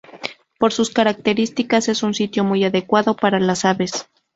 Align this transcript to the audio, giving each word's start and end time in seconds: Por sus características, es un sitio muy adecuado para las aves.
Por 0.57 0.73
sus 0.73 0.89
características, 0.89 1.87
es 1.87 2.01
un 2.01 2.15
sitio 2.15 2.43
muy 2.43 2.63
adecuado 2.63 3.15
para 3.15 3.39
las 3.39 3.65
aves. 3.65 4.09